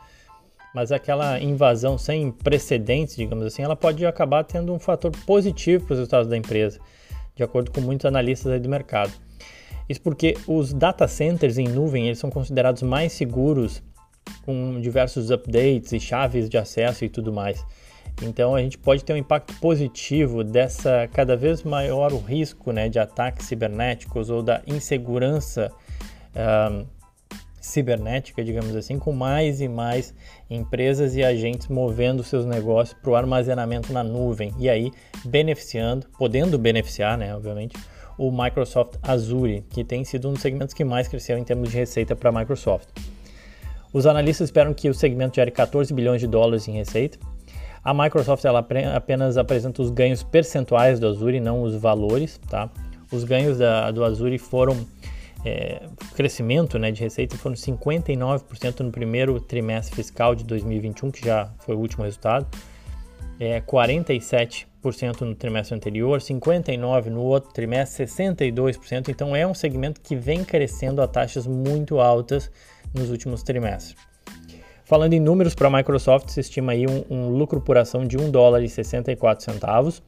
mas 0.78 0.92
aquela 0.92 1.40
invasão 1.40 1.98
sem 1.98 2.30
precedentes, 2.32 3.16
digamos 3.16 3.44
assim, 3.44 3.64
ela 3.64 3.76
pode 3.76 4.06
acabar 4.06 4.44
tendo 4.44 4.72
um 4.72 4.78
fator 4.78 5.10
positivo 5.26 5.84
para 5.86 5.94
os 5.94 5.98
resultados 5.98 6.30
da 6.30 6.38
empresa, 6.38 6.80
de 7.36 7.42
acordo 7.42 7.72
com 7.72 7.82
muitos 7.82 8.06
analistas 8.06 8.62
do 8.62 8.70
mercado. 8.70 9.12
Isso 9.90 10.00
porque 10.00 10.38
os 10.46 10.72
data 10.74 11.08
centers 11.08 11.58
em 11.58 11.68
nuvem 11.68 12.06
eles 12.06 12.20
são 12.20 12.30
considerados 12.30 12.84
mais 12.84 13.12
seguros 13.14 13.82
com 14.46 14.80
diversos 14.80 15.32
updates 15.32 15.94
e 15.94 16.00
chaves 16.00 16.48
de 16.48 16.60
acesso 16.60 17.04
e 17.04 17.10
tudo 17.10 17.34
mais. 17.34 17.66
Então 18.22 18.54
a 18.54 18.62
gente 18.62 18.78
pode 18.78 19.04
ter 19.04 19.14
um 19.14 19.18
impacto 19.18 19.56
positivo 19.56 20.44
dessa 20.44 21.10
cada 21.12 21.36
vez 21.36 21.64
maior 21.64 22.14
o 22.14 22.20
risco 22.20 22.72
né, 22.72 22.88
de 22.88 23.00
ataques 23.00 23.48
cibernéticos 23.48 24.30
ou 24.30 24.44
da 24.44 24.62
insegurança 24.68 25.72
uh, 26.36 26.86
cibernética, 27.60 28.44
digamos 28.44 28.76
assim, 28.76 28.98
com 29.00 29.12
mais 29.12 29.62
e 29.62 29.68
mais 29.68 30.14
empresas 30.50 31.16
e 31.16 31.24
agentes 31.24 31.68
movendo 31.68 32.24
seus 32.24 32.46
negócios 32.46 32.98
para 33.00 33.12
o 33.12 33.16
armazenamento 33.16 33.92
na 33.92 34.04
nuvem 34.04 34.54
e 34.60 34.70
aí 34.70 34.92
beneficiando, 35.26 36.08
podendo 36.18 36.58
beneficiar, 36.58 37.18
né, 37.18 37.36
obviamente, 37.36 37.76
o 38.18 38.32
Microsoft 38.32 38.96
Azure, 39.04 39.64
que 39.70 39.84
tem 39.84 40.04
sido 40.04 40.30
um 40.30 40.34
dos 40.34 40.42
segmentos 40.42 40.74
que 40.74 40.84
mais 40.84 41.08
cresceu 41.08 41.38
em 41.38 41.44
termos 41.44 41.70
de 41.70 41.78
receita 41.78 42.16
para 42.16 42.30
a 42.30 42.34
Microsoft. 42.34 42.88
Os 43.94 44.06
analistas 44.06 44.48
esperam 44.48 44.74
que 44.74 44.90
o 44.90 44.94
segmento 44.94 45.36
gere 45.36 45.52
14 45.52 45.94
bilhões 45.94 46.20
de 46.20 46.28
dólares 46.28 46.68
em 46.68 46.74
receita. 46.74 47.18
A 47.84 47.94
Microsoft 47.94 48.44
ela 48.44 48.66
apenas 48.96 49.38
apresenta 49.38 49.82
os 49.82 49.90
ganhos 49.90 50.24
percentuais 50.24 51.00
do 51.00 51.08
Azure, 51.08 51.40
não 51.40 51.62
os 51.62 51.76
valores, 51.76 52.40
tá? 52.50 52.70
Os 53.12 53.24
ganhos 53.24 53.58
da, 53.58 53.90
do 53.92 54.04
Azure 54.04 54.38
foram 54.38 54.86
é, 55.48 55.82
crescimento 56.14 56.78
né, 56.78 56.92
de 56.92 57.02
receita 57.02 57.38
foram 57.38 57.56
59% 57.56 58.82
no 58.82 58.92
primeiro 58.92 59.40
trimestre 59.40 59.96
fiscal 59.96 60.36
de 60.36 60.44
2021, 60.44 61.10
que 61.10 61.26
já 61.26 61.50
foi 61.60 61.74
o 61.74 61.80
último 61.80 62.04
resultado, 62.04 62.46
é, 63.40 63.62
47% 63.62 65.22
no 65.22 65.36
trimestre 65.36 65.76
anterior, 65.76 66.20
59% 66.20 67.06
no 67.06 67.22
outro 67.22 67.54
trimestre, 67.54 68.06
62%. 68.06 69.10
Então 69.10 69.36
é 69.36 69.48
um 69.48 69.54
segmento 69.54 70.02
que 70.02 70.16
vem 70.16 70.44
crescendo 70.44 71.02
a 71.02 71.08
taxas 71.08 71.48
muito 71.48 72.00
altas 72.00 72.52
nos 72.94 73.10
últimos 73.10 73.42
trimestres. 73.42 73.96
Falando 74.84 75.14
em 75.14 75.20
números 75.20 75.54
para 75.54 75.68
a 75.68 75.72
Microsoft, 75.72 76.30
se 76.30 76.40
estima 76.40 76.74
aí 76.74 76.86
um, 76.88 77.06
um 77.10 77.30
lucro 77.30 77.62
por 77.62 77.78
ação 77.78 78.06
de 78.06 78.18
1 78.18 78.32
dólar 78.32 78.64
e 78.64 78.70
64 78.70 79.44
centavos, 79.44 80.02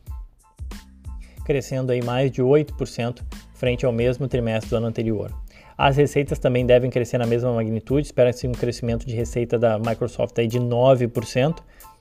crescendo 1.46 1.92
aí 1.92 2.02
mais 2.02 2.32
de 2.32 2.42
8% 2.42 3.22
frente 3.60 3.86
ao 3.86 3.92
mesmo 3.92 4.28
trimestre 4.28 4.70
do 4.70 4.78
ano 4.78 4.88
anterior. 4.88 5.32
As 5.78 5.98
receitas 5.98 6.40
também 6.40 6.66
devem 6.66 6.90
crescer 6.90 7.18
na 7.18 7.26
mesma 7.26 7.54
magnitude, 7.54 8.08
espera-se 8.08 8.48
um 8.48 8.54
crescimento 8.54 9.06
de 9.06 9.14
receita 9.14 9.60
da 9.60 9.78
Microsoft 9.78 10.38
aí 10.40 10.48
de 10.48 10.60
9%, 10.60 11.58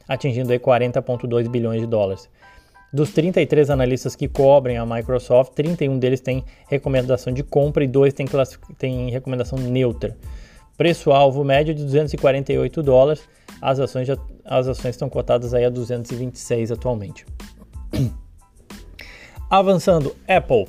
atingindo 0.09 0.53
aí 0.53 0.59
40,2 0.59 1.49
bilhões 1.49 1.81
de 1.81 1.87
dólares. 1.87 2.31
Dos 2.93 3.13
33 3.13 3.69
analistas 3.71 4.17
que 4.17 4.29
cobrem 4.29 4.79
a 4.79 4.87
Microsoft, 4.87 5.53
31 5.53 5.99
deles 5.99 6.21
têm 6.21 6.45
recomendação 6.69 7.33
de 7.33 7.43
compra 7.43 7.85
e 7.85 7.89
2 7.89 8.15
têm, 8.15 8.27
têm 8.79 9.11
recomendação 9.11 9.59
neutra. 9.59 10.17
Preço-alvo 10.77 11.45
médio 11.45 11.75
de 11.75 11.85
248 11.85 12.83
dólares, 12.83 13.29
as 13.61 13.81
ações, 13.81 14.07
já, 14.07 14.17
as 14.45 14.69
ações 14.69 14.95
estão 14.95 15.09
cotadas 15.09 15.53
aí 15.53 15.65
a 15.65 15.71
226 15.71 16.71
atualmente. 16.71 17.27
Avançando, 19.51 20.15
Apple 20.27 20.67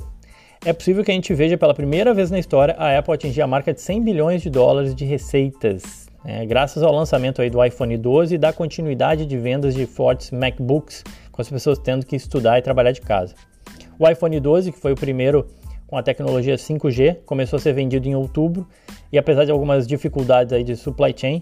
é 0.65 0.73
possível 0.73 1.03
que 1.03 1.11
a 1.11 1.13
gente 1.13 1.33
veja 1.33 1.57
pela 1.57 1.73
primeira 1.73 2.13
vez 2.13 2.29
na 2.29 2.37
história 2.37 2.75
a 2.77 2.97
Apple 2.97 3.13
atingir 3.13 3.41
a 3.41 3.47
marca 3.47 3.73
de 3.73 3.79
100 3.79 4.03
bilhões 4.03 4.41
de 4.41 4.49
dólares 4.49 4.93
de 4.93 5.05
receitas, 5.05 6.09
né, 6.23 6.45
graças 6.45 6.83
ao 6.83 6.93
lançamento 6.93 7.41
aí 7.41 7.49
do 7.49 7.63
iPhone 7.63 7.95
12 7.95 8.35
e 8.35 8.37
da 8.37 8.51
continuidade 8.51 9.25
de 9.25 9.37
vendas 9.37 9.73
de 9.73 9.85
fortes 9.85 10.31
MacBooks, 10.31 11.03
com 11.31 11.41
as 11.41 11.49
pessoas 11.49 11.79
tendo 11.79 12.05
que 12.05 12.15
estudar 12.15 12.59
e 12.59 12.61
trabalhar 12.61 12.91
de 12.91 12.99
casa. 12.99 13.33
O 13.97 14.07
iPhone 14.07 14.37
12, 14.37 14.73
que 14.73 14.79
foi 14.79 14.91
o 14.91 14.95
primeiro 14.95 15.47
com 15.87 15.97
a 15.97 16.03
tecnologia 16.03 16.55
5G, 16.55 17.19
começou 17.25 17.57
a 17.57 17.59
ser 17.59 17.73
vendido 17.73 18.07
em 18.07 18.15
outubro 18.15 18.67
e 19.11 19.17
apesar 19.17 19.45
de 19.45 19.51
algumas 19.51 19.87
dificuldades 19.87 20.51
aí 20.51 20.63
de 20.63 20.75
supply 20.75 21.13
chain, 21.15 21.41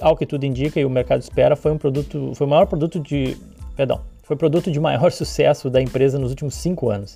ao 0.00 0.16
que 0.16 0.26
tudo 0.26 0.44
indica 0.44 0.78
e 0.78 0.84
o 0.84 0.90
mercado 0.90 1.20
espera, 1.20 1.56
foi 1.56 1.72
um 1.72 1.78
produto, 1.78 2.32
foi 2.34 2.46
o 2.46 2.50
maior 2.50 2.66
produto 2.66 3.00
de, 3.00 3.36
perdão, 3.74 4.02
foi 4.22 4.36
produto 4.36 4.70
de 4.70 4.78
maior 4.78 5.10
sucesso 5.12 5.70
da 5.70 5.80
empresa 5.80 6.18
nos 6.18 6.30
últimos 6.30 6.54
cinco 6.54 6.90
anos. 6.90 7.14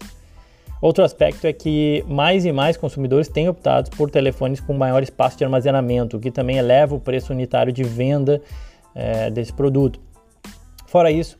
Outro 0.80 1.02
aspecto 1.02 1.44
é 1.46 1.52
que 1.52 2.04
mais 2.06 2.44
e 2.44 2.52
mais 2.52 2.76
consumidores 2.76 3.28
têm 3.28 3.48
optado 3.48 3.90
por 3.90 4.10
telefones 4.10 4.60
com 4.60 4.72
maior 4.74 5.02
espaço 5.02 5.36
de 5.36 5.44
armazenamento, 5.44 6.16
o 6.16 6.20
que 6.20 6.30
também 6.30 6.56
eleva 6.56 6.94
o 6.94 7.00
preço 7.00 7.32
unitário 7.32 7.72
de 7.72 7.82
venda 7.82 8.40
é, 8.94 9.28
desse 9.28 9.52
produto. 9.52 10.00
Fora 10.86 11.10
isso, 11.10 11.36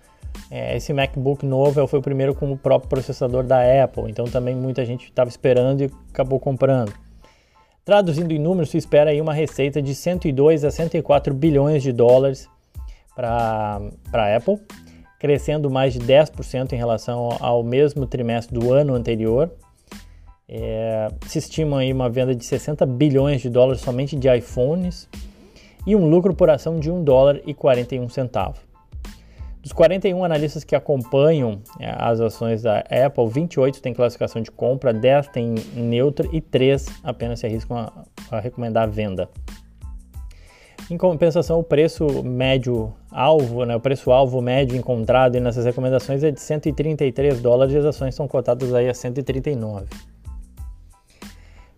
é, 0.51 0.77
esse 0.77 0.93
MacBook 0.93 1.47
novo 1.47 1.87
foi 1.87 2.01
o 2.01 2.03
primeiro 2.03 2.35
com 2.35 2.51
o 2.51 2.59
próprio 2.59 2.89
processador 2.89 3.45
da 3.45 3.61
Apple, 3.85 4.11
então 4.11 4.25
também 4.25 4.57
muita 4.57 4.85
gente 4.85 5.05
estava 5.05 5.31
esperando 5.31 5.83
e 5.83 5.91
acabou 6.11 6.41
comprando. 6.41 6.93
Traduzindo 7.85 8.33
em 8.33 8.39
números, 8.39 8.71
se 8.71 8.77
espera 8.77 9.11
aí 9.11 9.21
uma 9.21 9.33
receita 9.33 9.81
de 9.81 9.95
102 9.95 10.65
a 10.65 10.71
104 10.71 11.33
bilhões 11.33 11.83
de 11.83 11.93
dólares 11.93 12.49
para 13.15 13.81
a 14.13 14.37
Apple 14.37 14.59
crescendo 15.19 15.71
mais 15.71 15.93
de 15.93 16.01
10% 16.01 16.73
em 16.73 16.77
relação 16.77 17.37
ao 17.41 17.63
mesmo 17.63 18.07
trimestre 18.07 18.59
do 18.59 18.73
ano 18.73 18.95
anterior. 18.95 19.51
É, 20.49 21.09
se 21.27 21.39
estima 21.39 21.81
aí 21.81 21.93
uma 21.93 22.09
venda 22.09 22.35
de 22.35 22.45
60 22.45 22.87
bilhões 22.87 23.43
de 23.43 23.51
dólares 23.51 23.83
somente 23.83 24.17
de 24.17 24.35
iPhones 24.35 25.09
e 25.87 25.95
um 25.95 26.09
lucro 26.09 26.35
por 26.35 26.49
ação 26.49 26.79
de 26.79 26.91
1 26.91 27.05
dólar 27.05 27.41
e 27.47 27.53
41 27.53 28.09
centavos. 28.09 28.61
Dos 29.61 29.73
41 29.73 30.25
analistas 30.25 30.65
que 30.65 30.75
acompanham 30.77 31.61
é, 31.81 31.93
as 31.99 32.21
ações 32.21 32.63
da 32.63 32.79
Apple, 32.79 33.29
28 33.29 33.83
têm 33.83 33.93
classificação 33.93 34.41
de 34.41 34.51
compra, 34.51 34.95
10 34.95 35.29
têm 35.29 35.55
neutra 35.75 36.27
e 36.33 36.41
3 36.41 36.87
apenas 37.03 37.41
se 37.41 37.47
arriscam 37.47 37.77
a, 37.77 37.93
a 38.31 38.41
recomendar 38.41 38.85
a 38.85 38.87
venda. 38.87 39.29
Em 40.91 40.97
compensação, 40.97 41.59
o 41.59 41.63
preço 41.65 42.23
médio 42.23 42.95
alvo, 43.11 43.65
né, 43.65 43.77
o 43.77 43.81
preço 43.81 44.11
alvo 44.11 44.41
médio 44.41 44.77
encontrado 44.77 45.39
nessas 45.41 45.65
recomendações 45.65 46.23
é 46.23 46.31
de 46.31 46.41
133 46.41 47.41
dólares 47.41 47.75
e 47.75 47.79
as 47.79 47.85
ações 47.85 48.15
são 48.15 48.29
cotadas 48.29 48.75
aí 48.75 48.89
a 48.89 48.95
139. 48.95 49.87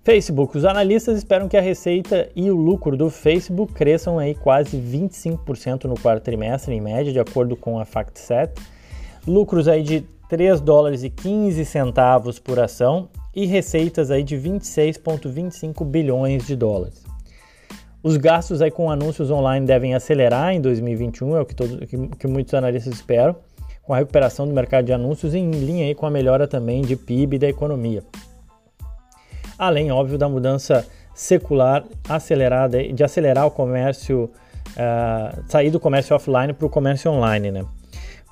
Facebook. 0.02 0.56
Os 0.56 0.64
analistas 0.64 1.18
esperam 1.18 1.48
que 1.48 1.56
a 1.56 1.60
receita 1.60 2.28
e 2.34 2.50
o 2.50 2.56
lucro 2.56 2.96
do 2.96 3.10
Facebook 3.10 3.72
cresçam 3.74 4.18
aí 4.18 4.34
quase 4.34 4.76
25% 4.78 5.84
no 5.84 5.94
quarto 5.98 6.24
trimestre, 6.24 6.74
em 6.74 6.80
média, 6.80 7.12
de 7.12 7.20
acordo 7.20 7.54
com 7.54 7.78
a 7.78 7.84
FactSet. 7.84 8.52
Lucros 9.26 9.68
aí 9.68 9.82
de 9.82 10.00
3 10.28 10.60
dólares 10.60 11.02
e 11.02 11.10
15 11.10 11.64
centavos 11.64 12.38
por 12.38 12.58
ação 12.58 13.08
e 13.34 13.46
receitas 13.46 14.10
aí 14.10 14.22
de 14.22 14.36
26,25 14.36 15.84
bilhões 15.84 16.46
de 16.46 16.56
dólares. 16.56 17.09
Os 18.02 18.16
gastos 18.16 18.62
aí 18.62 18.70
com 18.70 18.90
anúncios 18.90 19.30
online 19.30 19.66
devem 19.66 19.94
acelerar 19.94 20.54
em 20.54 20.60
2021, 20.60 21.36
é 21.36 21.40
o 21.40 21.44
que, 21.44 21.54
todo, 21.54 21.86
que, 21.86 22.08
que 22.08 22.26
muitos 22.26 22.54
analistas 22.54 22.94
esperam, 22.94 23.36
com 23.82 23.92
a 23.92 23.98
recuperação 23.98 24.46
do 24.46 24.54
mercado 24.54 24.86
de 24.86 24.92
anúncios 24.92 25.34
em 25.34 25.50
linha 25.50 25.86
aí 25.86 25.94
com 25.94 26.06
a 26.06 26.10
melhora 26.10 26.46
também 26.48 26.80
de 26.82 26.96
PIB 26.96 27.38
da 27.38 27.48
economia. 27.48 28.02
Além, 29.58 29.90
óbvio, 29.90 30.16
da 30.16 30.28
mudança 30.28 30.86
secular 31.12 31.84
acelerada, 32.08 32.82
de 32.82 33.04
acelerar 33.04 33.46
o 33.46 33.50
comércio, 33.50 34.30
uh, 34.70 35.42
sair 35.46 35.70
do 35.70 35.78
comércio 35.78 36.16
offline 36.16 36.54
para 36.54 36.66
o 36.66 36.70
comércio 36.70 37.10
online, 37.10 37.50
né? 37.50 37.66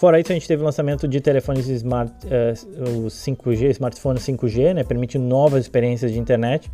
Fora 0.01 0.19
isso, 0.19 0.31
a 0.33 0.35
gente 0.35 0.47
teve 0.49 0.63
o 0.63 0.65
lançamento 0.65 1.07
de 1.07 1.21
telefones 1.21 1.67
smart, 1.67 2.13
uh, 2.25 3.11
5G, 3.11 3.71
smartphones 3.71 4.23
5G, 4.23 4.73
né, 4.73 4.85
permitindo 4.85 5.25
novas 5.25 5.65
experiências 5.65 6.13
de 6.13 6.19
internet 6.19 6.71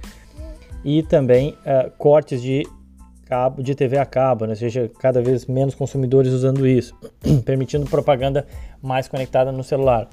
e 0.85 1.03
também 1.03 1.57
uh, 1.61 1.91
cortes 1.97 2.43
de 2.43 2.65
cabo, 3.25 3.63
de 3.63 3.75
TV 3.75 3.99
a 3.99 4.07
cabo, 4.07 4.45
né? 4.45 4.51
ou 4.51 4.57
seja, 4.57 4.91
cada 4.99 5.23
vez 5.23 5.47
menos 5.47 5.75
consumidores 5.75 6.33
usando 6.33 6.67
isso, 6.67 6.95
permitindo 7.45 7.87
propaganda 7.87 8.47
mais 8.83 9.09
conectada 9.09 9.51
no 9.51 9.65
celular. 9.65 10.09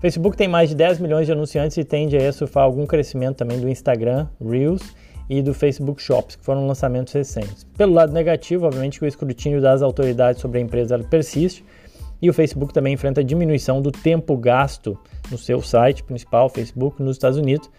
Facebook 0.00 0.36
tem 0.36 0.46
mais 0.46 0.68
de 0.68 0.74
10 0.74 1.00
milhões 1.00 1.26
de 1.26 1.32
anunciantes 1.32 1.76
e 1.76 1.84
tende 1.84 2.16
a 2.16 2.32
surfar 2.32 2.64
algum 2.64 2.86
crescimento 2.86 3.36
também 3.36 3.58
do 3.58 3.68
Instagram, 3.68 4.26
Reels 4.40 4.94
e 5.28 5.42
do 5.42 5.54
Facebook 5.54 6.00
Shops, 6.00 6.36
que 6.36 6.44
foram 6.44 6.66
lançamentos 6.66 7.12
recentes. 7.12 7.64
Pelo 7.76 7.94
lado 7.94 8.12
negativo, 8.12 8.66
obviamente, 8.66 9.02
o 9.02 9.06
escrutínio 9.06 9.60
das 9.60 9.82
autoridades 9.82 10.40
sobre 10.40 10.58
a 10.58 10.60
empresa 10.60 10.98
persiste 10.98 11.64
e 12.20 12.30
o 12.30 12.32
Facebook 12.32 12.72
também 12.72 12.94
enfrenta 12.94 13.20
a 13.20 13.24
diminuição 13.24 13.82
do 13.82 13.90
tempo 13.90 14.36
gasto 14.36 14.98
no 15.30 15.36
seu 15.36 15.60
site 15.60 16.02
principal, 16.02 16.48
Facebook, 16.48 17.02
nos 17.02 17.16
Estados 17.16 17.38
Unidos, 17.38 17.70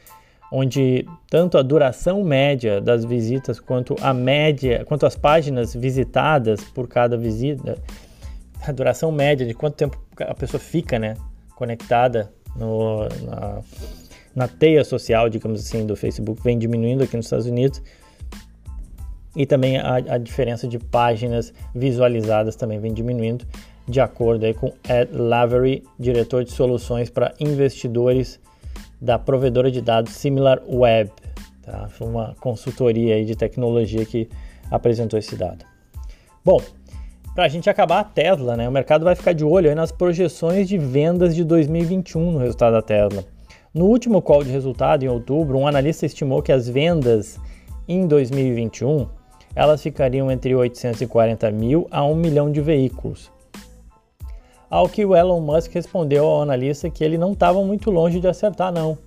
onde 0.52 1.06
tanto 1.30 1.58
a 1.58 1.62
duração 1.62 2.24
média 2.24 2.80
das 2.80 3.04
visitas 3.04 3.60
quanto 3.60 3.96
a 4.02 4.14
média, 4.14 4.84
quanto 4.86 5.06
as 5.06 5.16
páginas 5.16 5.74
visitadas 5.74 6.64
por 6.64 6.88
cada 6.88 7.18
visita, 7.18 7.78
a 8.66 8.72
duração 8.72 9.12
média 9.12 9.46
de 9.46 9.54
quanto 9.54 9.76
tempo 9.76 10.02
a 10.20 10.34
pessoa 10.34 10.60
fica, 10.60 10.98
né, 10.98 11.16
conectada 11.56 12.32
no, 12.56 13.08
na, 13.26 13.62
na 14.36 14.48
teia 14.48 14.84
social, 14.84 15.30
digamos 15.30 15.60
assim, 15.60 15.86
do 15.86 15.96
Facebook 15.96 16.42
vem 16.42 16.58
diminuindo 16.58 17.04
aqui 17.04 17.16
nos 17.16 17.26
Estados 17.26 17.46
Unidos. 17.46 17.82
E 19.36 19.46
também 19.46 19.78
a, 19.78 19.96
a 19.96 20.18
diferença 20.18 20.68
de 20.68 20.80
páginas 20.80 21.54
visualizadas 21.76 22.56
também 22.56 22.80
vem 22.80 22.94
diminuindo, 22.94 23.46
de 23.88 24.00
acordo 24.02 24.46
aí 24.46 24.54
com 24.54 24.74
Ed 24.90 25.12
Lavery, 25.14 25.84
diretor 26.00 26.44
de 26.44 26.52
soluções 26.52 27.10
para 27.10 27.34
investidores 27.40 28.40
da 29.00 29.18
provedora 29.20 29.72
de 29.72 29.82
dados 29.82 30.14
SimilarWeb. 30.14 31.12
Tá? 31.62 31.88
Foi 31.90 32.08
uma 32.08 32.36
consultoria 32.40 33.16
aí 33.16 33.26
de 33.26 33.36
tecnologia 33.36 34.06
que 34.06 34.30
apresentou 34.72 35.18
esse 35.20 35.36
dado. 35.36 35.66
Bom, 36.44 36.62
para 37.36 37.46
a 37.46 37.48
gente 37.48 37.70
acabar 37.70 38.00
a 38.00 38.04
Tesla, 38.04 38.58
né? 38.58 38.68
O 38.68 38.72
mercado 38.72 39.06
vai 39.06 39.16
ficar 39.16 39.34
de 39.34 39.44
olho 39.44 39.76
nas 39.76 39.92
projeções 39.92 40.68
de 40.68 40.78
vendas 40.78 41.36
de 41.36 41.44
2021 41.44 42.32
no 42.32 42.40
resultado 42.40 42.74
da 42.74 42.82
Tesla. 42.82 43.24
No 43.74 43.86
último 43.86 44.22
call 44.22 44.44
de 44.44 44.50
resultado, 44.50 45.04
em 45.04 45.08
outubro, 45.08 45.58
um 45.58 45.68
analista 45.68 46.06
estimou 46.06 46.42
que 46.42 46.52
as 46.52 46.68
vendas 46.68 47.40
em 47.88 48.08
2021 48.08 49.08
elas 49.56 49.82
ficariam 49.82 50.32
entre 50.32 50.56
840 50.56 51.52
mil 51.52 51.88
a 51.92 52.04
1 52.04 52.16
milhão 52.16 52.52
de 52.52 52.62
veículos. 52.62 53.32
Ao 54.70 54.90
que 54.90 55.06
o 55.06 55.16
Elon 55.16 55.40
Musk 55.40 55.74
respondeu 55.74 56.26
ao 56.26 56.42
analista 56.42 56.90
que 56.90 57.04
ele 57.04 57.18
não 57.18 57.32
estava 57.32 57.64
muito 57.64 57.90
longe 57.90 58.20
de 58.20 58.28
acertar, 58.28 58.72
não. 58.72 58.98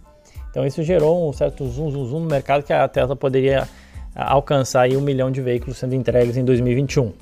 Então 0.50 0.66
isso 0.66 0.82
gerou 0.82 1.28
um 1.28 1.32
certo 1.32 1.66
zoom, 1.66 1.90
zoom, 1.90 2.04
zoom 2.06 2.20
no 2.20 2.26
mercado 2.26 2.64
que 2.64 2.72
a 2.72 2.88
Tesla 2.88 3.14
poderia 3.14 3.68
ah, 4.14 4.32
alcançar 4.32 4.82
aí 4.82 4.96
um 4.96 5.00
milhão 5.00 5.30
de 5.30 5.40
veículos 5.40 5.76
sendo 5.76 5.94
entregues 5.94 6.36
em 6.36 6.44
2021. 6.44 7.12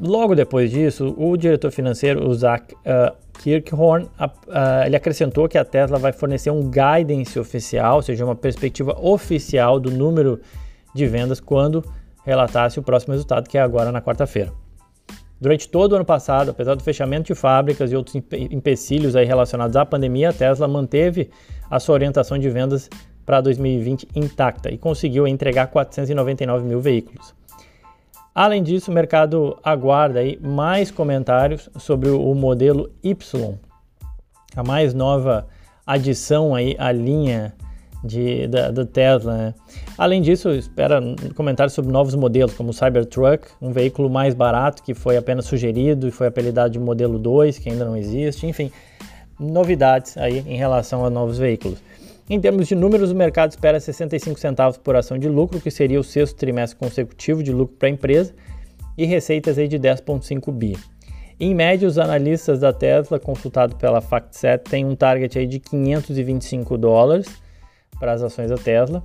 Logo 0.00 0.34
depois 0.34 0.70
disso, 0.70 1.14
o 1.18 1.36
diretor 1.36 1.70
financeiro, 1.70 2.26
o 2.26 2.34
Zach 2.34 2.74
uh, 2.74 3.14
Kirkhorn, 3.38 4.06
uh, 4.06 4.86
ele 4.86 4.96
acrescentou 4.96 5.46
que 5.48 5.58
a 5.58 5.64
Tesla 5.64 5.98
vai 5.98 6.12
fornecer 6.12 6.50
um 6.50 6.70
guidance 6.70 7.38
oficial, 7.38 7.96
ou 7.96 8.02
seja, 8.02 8.24
uma 8.24 8.34
perspectiva 8.34 8.98
oficial 8.98 9.78
do 9.78 9.90
número 9.90 10.40
de 10.94 11.06
vendas 11.06 11.40
quando 11.40 11.84
relatasse 12.24 12.78
o 12.78 12.82
próximo 12.82 13.12
resultado, 13.12 13.48
que 13.48 13.58
é 13.58 13.60
agora 13.60 13.92
na 13.92 14.00
quarta-feira. 14.00 14.61
Durante 15.42 15.68
todo 15.68 15.90
o 15.90 15.96
ano 15.96 16.04
passado, 16.04 16.52
apesar 16.52 16.76
do 16.76 16.84
fechamento 16.84 17.26
de 17.26 17.34
fábricas 17.34 17.90
e 17.90 17.96
outros 17.96 18.14
empecilhos 18.32 19.16
aí 19.16 19.26
relacionados 19.26 19.74
à 19.74 19.84
pandemia, 19.84 20.30
a 20.30 20.32
Tesla 20.32 20.68
manteve 20.68 21.30
a 21.68 21.80
sua 21.80 21.94
orientação 21.94 22.38
de 22.38 22.48
vendas 22.48 22.88
para 23.26 23.40
2020 23.40 24.06
intacta 24.14 24.70
e 24.70 24.78
conseguiu 24.78 25.26
entregar 25.26 25.66
499 25.66 26.64
mil 26.64 26.80
veículos. 26.80 27.34
Além 28.32 28.62
disso, 28.62 28.92
o 28.92 28.94
mercado 28.94 29.58
aguarda 29.64 30.20
aí 30.20 30.38
mais 30.40 30.92
comentários 30.92 31.68
sobre 31.76 32.08
o 32.08 32.32
modelo 32.36 32.88
Y, 33.02 33.58
a 34.54 34.62
mais 34.62 34.94
nova 34.94 35.48
adição 35.84 36.54
aí 36.54 36.76
à 36.78 36.92
linha 36.92 37.52
de, 38.04 38.46
da, 38.48 38.70
do 38.70 38.84
Tesla. 38.84 39.36
Né? 39.36 39.54
Além 39.96 40.20
disso, 40.20 40.50
espera 40.50 41.00
comentários 41.34 41.74
sobre 41.74 41.92
novos 41.92 42.14
modelos, 42.14 42.54
como 42.54 42.70
o 42.70 42.72
Cybertruck, 42.72 43.48
um 43.60 43.70
veículo 43.70 44.10
mais 44.10 44.34
barato 44.34 44.82
que 44.82 44.94
foi 44.94 45.16
apenas 45.16 45.46
sugerido 45.46 46.08
e 46.08 46.10
foi 46.10 46.26
apelidado 46.26 46.70
de 46.70 46.78
modelo 46.78 47.18
2, 47.18 47.58
que 47.58 47.70
ainda 47.70 47.84
não 47.84 47.96
existe. 47.96 48.46
Enfim, 48.46 48.70
novidades 49.38 50.16
aí 50.16 50.38
em 50.46 50.56
relação 50.56 51.04
a 51.04 51.10
novos 51.10 51.38
veículos. 51.38 51.78
Em 52.30 52.40
termos 52.40 52.68
de 52.68 52.74
números, 52.74 53.10
o 53.10 53.14
mercado 53.14 53.50
espera 53.50 53.78
65 53.78 54.38
centavos 54.38 54.78
por 54.78 54.96
ação 54.96 55.18
de 55.18 55.28
lucro, 55.28 55.60
que 55.60 55.70
seria 55.70 55.98
o 55.98 56.04
sexto 56.04 56.36
trimestre 56.36 56.78
consecutivo 56.78 57.42
de 57.42 57.52
lucro 57.52 57.76
para 57.76 57.88
a 57.88 57.90
empresa, 57.90 58.32
e 58.96 59.04
receitas 59.04 59.58
aí 59.58 59.66
de 59.66 59.78
10,5 59.78 60.52
bi. 60.52 60.76
Em 61.40 61.54
média, 61.54 61.88
os 61.88 61.98
analistas 61.98 62.60
da 62.60 62.72
Tesla, 62.72 63.18
consultados 63.18 63.76
pela 63.76 64.00
FactSet, 64.00 64.62
têm 64.62 64.84
um 64.84 64.94
target 64.94 65.38
aí 65.38 65.46
de 65.46 65.58
525 65.58 66.78
dólares, 66.78 67.26
para 68.02 68.14
as 68.14 68.20
ações 68.20 68.50
da 68.50 68.56
Tesla, 68.56 69.00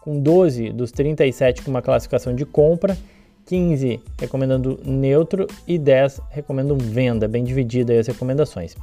com 0.00 0.18
12 0.18 0.72
dos 0.72 0.90
37 0.90 1.62
com 1.62 1.70
uma 1.70 1.80
classificação 1.80 2.34
de 2.34 2.44
compra 2.44 2.98
15 3.46 4.00
recomendando 4.20 4.80
neutro 4.84 5.46
e 5.64 5.78
10 5.78 6.20
recomendam 6.28 6.76
venda, 6.76 7.28
bem 7.28 7.44
dividida 7.44 7.96
as 7.96 8.08
recomendações. 8.08 8.74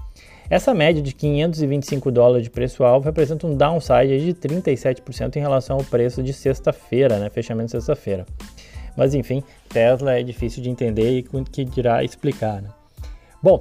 Essa 0.50 0.74
média 0.74 1.01
de 1.01 1.13
525 1.13 2.10
dólares 2.10 2.46
de 2.46 2.50
preço-alvo 2.50 3.04
representa 3.04 3.46
um 3.48 3.54
downside 3.54 4.24
de 4.24 4.34
37% 4.34 5.36
em 5.36 5.42
relação 5.42 5.75
ao 5.75 5.84
preço 5.84 6.24
de 6.24 6.32
sexta-feira, 6.32 7.20
né, 7.20 7.30
fechamento 7.30 7.66
de 7.66 7.72
sexta-feira. 7.72 8.25
Mas 8.96 9.13
enfim, 9.13 9.44
Tesla 9.68 10.18
é 10.18 10.24
difícil 10.24 10.63
de 10.63 10.70
entender 10.70 11.20
e 11.20 11.24
que 11.51 11.66
dirá 11.66 12.01
explicar. 12.01 12.62
Né? 12.62 12.70
Bom, 13.44 13.60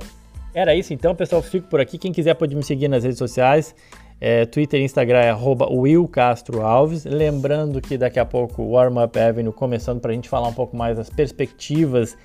era 0.55 0.77
isso 0.77 0.95
então, 0.95 1.15
pessoal. 1.15 1.43
Fico 1.43 1.69
por 1.69 1.81
aqui. 1.81 1.99
Quem 1.99 2.13
quiser 2.13 2.35
pode 2.35 2.55
me 2.55 2.63
seguir 2.63 2.89
nas 2.89 3.03
redes 3.03 3.19
sociais. 3.19 3.75
É, 4.21 4.45
Twitter 4.47 4.81
e 4.81 4.85
Instagram 4.85 5.21
é 5.21 5.35
Will 5.35 6.07
Castro 6.09 6.63
Alves. 6.63 7.05
Lembrando 7.05 7.81
que 7.81 7.97
daqui 7.97 8.19
a 8.19 8.25
pouco 8.25 8.63
o 8.63 8.71
Warm 8.73 8.99
Up 8.99 9.19
Avenue 9.19 9.53
começando 9.53 10.01
para 10.01 10.11
a 10.11 10.15
gente 10.15 10.29
falar 10.29 10.49
um 10.49 10.55
pouco 10.55 10.77
mais 10.77 10.97
das 10.97 11.09
perspectivas 11.09 12.17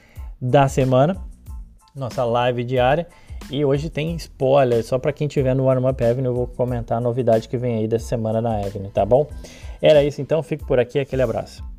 da 0.41 0.67
semana. 0.67 1.21
Nossa 1.95 2.23
live 2.23 2.63
diária. 2.63 3.07
E 3.51 3.63
hoje 3.63 3.89
tem 3.89 4.15
spoiler, 4.15 4.83
só 4.83 4.97
para 4.97 5.11
quem 5.11 5.27
tiver 5.27 5.53
no 5.53 5.65
Warm 5.65 5.85
Up 5.85 6.03
Avenue 6.03 6.27
eu 6.27 6.33
vou 6.33 6.47
comentar 6.47 6.97
a 6.97 7.01
novidade 7.01 7.49
que 7.49 7.57
vem 7.57 7.75
aí 7.77 7.87
dessa 7.87 8.07
semana 8.07 8.41
na 8.41 8.57
Avenue, 8.57 8.89
tá 8.89 9.05
bom? 9.05 9.27
Era 9.81 10.03
isso 10.03 10.21
então, 10.21 10.41
fico 10.41 10.65
por 10.65 10.79
aqui, 10.79 10.97
aquele 10.97 11.21
abraço. 11.21 11.72